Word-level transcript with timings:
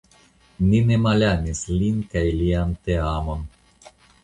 Ni 0.69 0.79
ne 0.91 0.97
malamis 1.03 1.61
lin 1.83 2.01
kaj 2.15 2.25
lian 2.41 2.75
teamon. 2.89 3.47